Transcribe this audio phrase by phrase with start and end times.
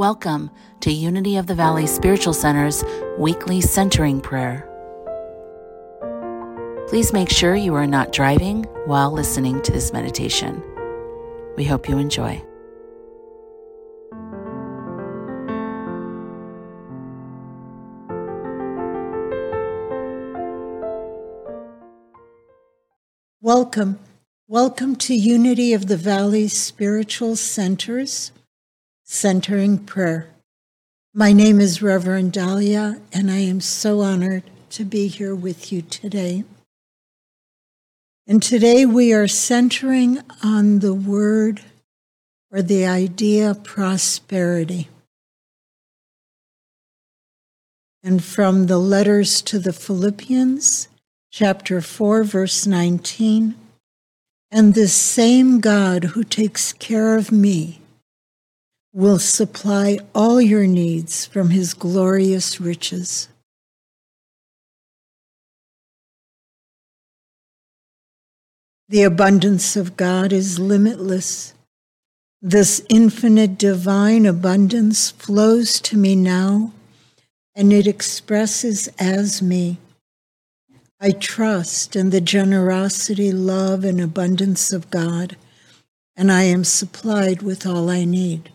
[0.00, 2.82] Welcome to Unity of the Valley Spiritual Center's
[3.18, 4.66] weekly centering prayer.
[6.88, 10.62] Please make sure you are not driving while listening to this meditation.
[11.58, 12.42] We hope you enjoy.
[23.42, 23.98] Welcome.
[24.48, 28.32] Welcome to Unity of the Valley Spiritual Centers,
[29.12, 30.28] Centering Prayer.
[31.12, 35.82] My name is Reverend Dalia, and I am so honored to be here with you
[35.82, 36.44] today.
[38.28, 41.60] And today we are centering on the word
[42.52, 44.88] or the idea prosperity.
[48.04, 50.86] And from the letters to the Philippians,
[51.32, 53.56] chapter 4, verse 19.
[54.52, 57.79] And this same God who takes care of me
[58.92, 63.28] will supply all your needs from his glorious riches.
[68.88, 71.54] The abundance of God is limitless.
[72.42, 76.72] This infinite divine abundance flows to me now,
[77.54, 79.78] and it expresses as me.
[80.98, 85.36] I trust in the generosity, love, and abundance of God,
[86.16, 88.50] and I am supplied with all I need.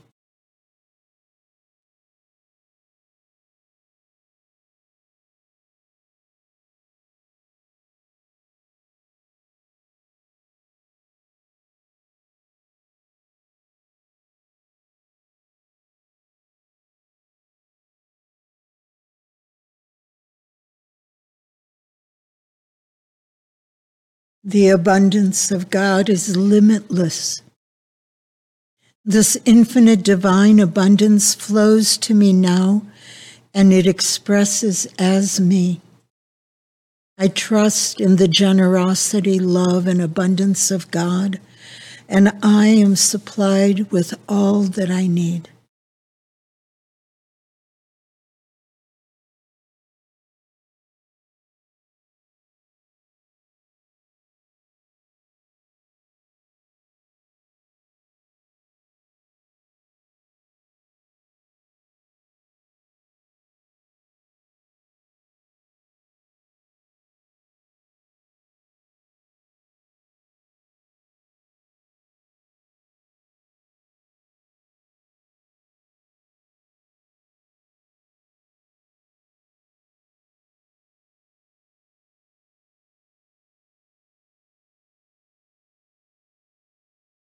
[24.47, 27.41] The abundance of God is limitless.
[29.03, 32.83] This infinite divine abundance flows to me now
[33.55, 35.81] and it expresses as me.
[37.17, 41.39] I trust in the generosity, love, and abundance of God,
[42.07, 45.49] and I am supplied with all that I need.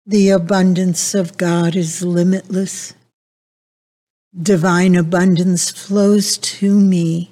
[0.06, 2.92] The abundance of God is limitless.
[4.38, 7.31] Divine abundance flows to me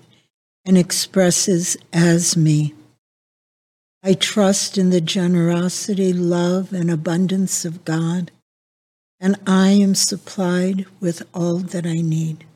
[0.65, 2.73] and expresses as me.
[4.03, 8.31] I trust in the generosity, love, and abundance of God,
[9.21, 12.47] and I am supplied with all that I need.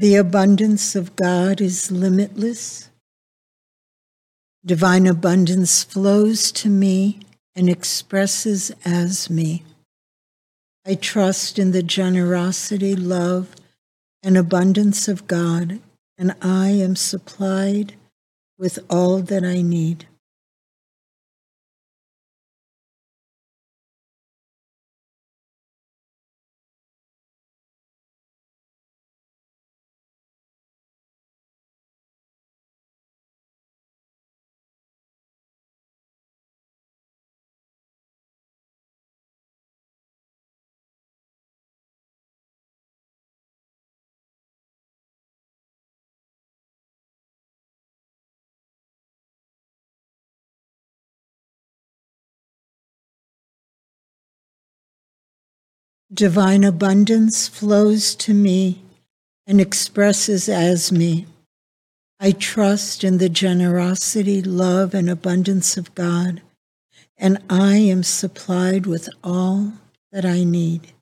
[0.00, 2.88] The abundance of God is limitless.
[4.64, 7.20] Divine abundance flows to me
[7.54, 9.62] and expresses as me.
[10.86, 13.54] I trust in the generosity, love,
[14.22, 15.80] and abundance of God,
[16.16, 17.92] and I am supplied
[18.58, 20.06] with all that I need.
[56.12, 58.82] Divine abundance flows to me
[59.46, 61.26] and expresses as me.
[62.18, 66.42] I trust in the generosity, love, and abundance of God,
[67.16, 69.74] and I am supplied with all
[70.10, 70.92] that I need.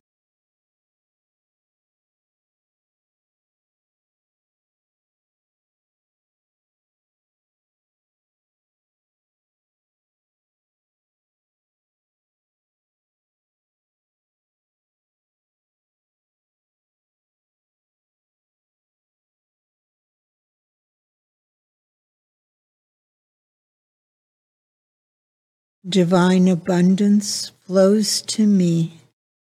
[25.88, 28.92] Divine abundance flows to me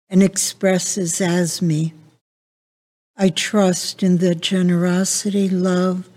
[0.08, 1.92] and expresses as me.
[3.16, 6.08] I trust in the generosity, love,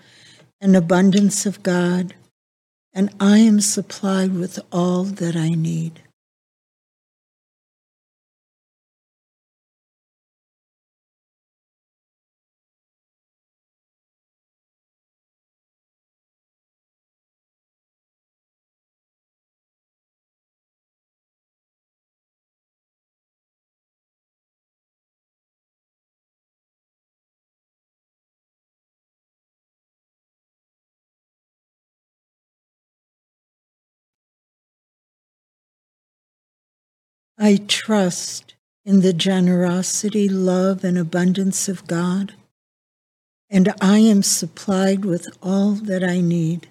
[0.61, 2.13] and abundance of God,
[2.93, 6.02] and I am supplied with all that I need.
[37.37, 42.35] I trust in the generosity, love, and abundance of God,
[43.49, 46.67] and I am supplied with all that I need.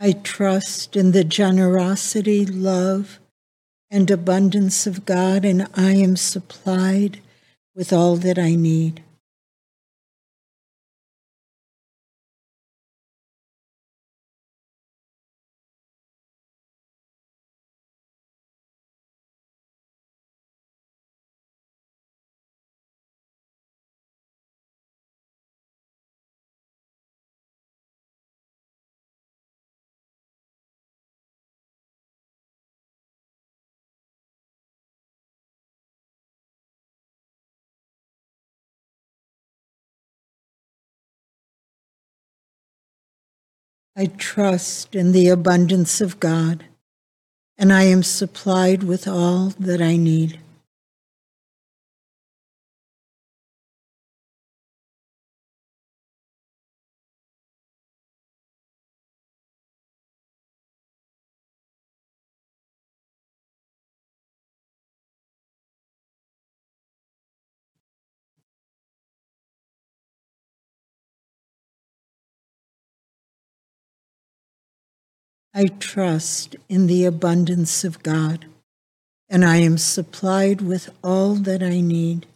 [0.00, 3.18] I trust in the generosity, love,
[3.90, 7.20] and abundance of God, and I am supplied
[7.74, 9.02] with all that I need.
[44.00, 46.66] I trust in the abundance of God,
[47.56, 50.38] and I am supplied with all that I need.
[75.58, 78.46] I trust in the abundance of God,
[79.28, 82.26] and I am supplied with all that I need.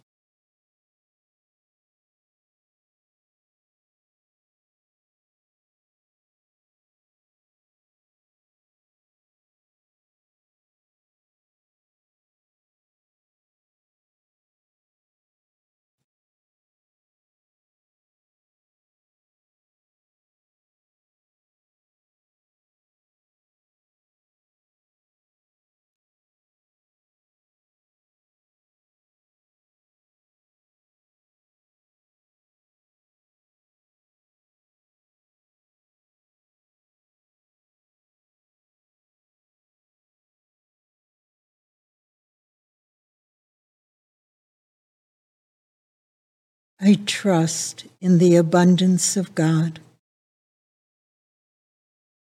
[46.84, 49.78] I trust in the abundance of God.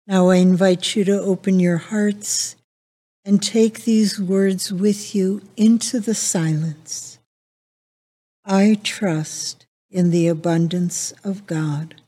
[0.05, 2.55] Now I invite you to open your hearts
[3.25, 7.17] and take these words with you into the silence.
[8.45, 12.00] I trust in the abundance of God.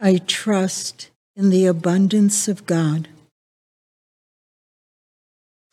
[0.00, 3.08] I trust in the abundance of God.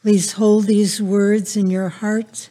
[0.01, 2.50] Please hold these words in your heart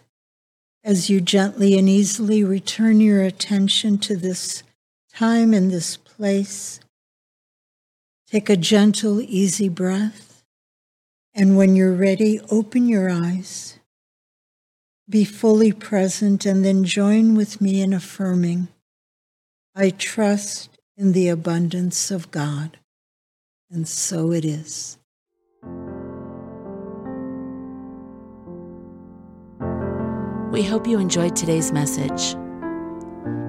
[0.82, 4.62] as you gently and easily return your attention to this
[5.12, 6.80] time and this place.
[8.28, 10.44] Take a gentle, easy breath,
[11.34, 13.78] and when you're ready, open your eyes.
[15.08, 18.68] Be fully present and then join with me in affirming
[19.76, 22.78] I trust in the abundance of God.
[23.70, 24.98] And so it is.
[30.52, 32.36] We hope you enjoyed today's message.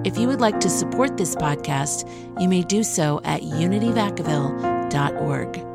[0.04, 2.06] If you would like to support this podcast,
[2.40, 5.65] you may do so at unityvacaville.org.